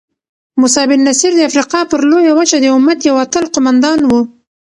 [0.59, 4.21] موسی بن نصیر د افریقا پر لویه وچه د امت یو اتل قوماندان وو.